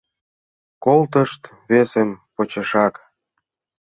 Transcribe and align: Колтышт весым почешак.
Колтышт 0.83 1.41
весым 1.69 2.09
почешак. 2.35 2.95